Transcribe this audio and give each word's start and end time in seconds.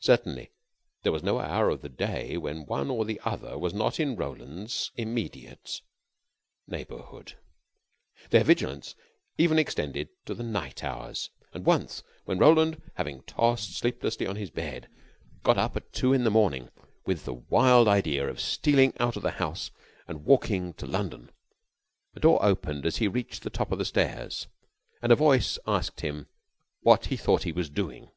Certainly 0.00 0.50
there 1.02 1.12
was 1.12 1.22
no 1.22 1.38
hour 1.40 1.68
of 1.68 1.82
the 1.82 1.90
day 1.90 2.38
when 2.38 2.64
one 2.64 2.88
or 2.90 3.04
the 3.04 3.20
other 3.22 3.58
was 3.58 3.74
not 3.74 4.00
in 4.00 4.16
Roland's 4.16 4.90
immediate 4.96 5.82
neighborhood. 6.66 7.36
Their 8.30 8.44
vigilance 8.44 8.94
even 9.36 9.58
extended 9.58 10.08
to 10.24 10.32
the 10.32 10.42
night 10.42 10.82
hours, 10.82 11.28
and 11.52 11.66
once, 11.66 12.02
when 12.24 12.38
Roland, 12.38 12.80
having 12.94 13.24
tossed 13.24 13.76
sleeplessly 13.76 14.26
on 14.26 14.36
his 14.36 14.48
bed, 14.48 14.88
got 15.42 15.58
up 15.58 15.76
at 15.76 15.92
two 15.92 16.14
in 16.14 16.24
the 16.24 16.30
morning, 16.30 16.70
with 17.04 17.26
the 17.26 17.34
wild 17.34 17.86
idea 17.86 18.26
of 18.26 18.40
stealing 18.40 18.94
out 18.98 19.16
of 19.16 19.22
the 19.22 19.32
house 19.32 19.70
and 20.08 20.24
walking 20.24 20.72
to 20.72 20.86
London, 20.86 21.30
a 22.14 22.20
door 22.20 22.42
opened 22.42 22.86
as 22.86 22.96
he 22.96 23.06
reached 23.06 23.42
the 23.42 23.50
top 23.50 23.70
of 23.70 23.76
the 23.78 23.84
stairs, 23.84 24.46
and 25.02 25.12
a 25.12 25.14
voice 25.14 25.58
asked 25.66 26.00
him 26.00 26.26
what 26.80 27.04
he 27.08 27.18
thought 27.18 27.42
he 27.42 27.52
was 27.52 27.68
doing. 27.68 28.10